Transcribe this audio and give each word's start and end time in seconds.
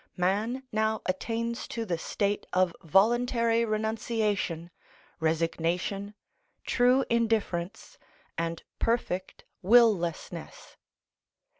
Man 0.17 0.63
now 0.71 1.03
attains 1.05 1.67
to 1.67 1.85
the 1.85 1.99
state 1.99 2.47
of 2.53 2.75
voluntary 2.81 3.63
renunciation, 3.65 4.71
resignation, 5.19 6.15
true 6.65 7.05
indifference, 7.07 7.99
and 8.35 8.63
perfect 8.79 9.43
will 9.61 9.95
lessness. 9.95 10.75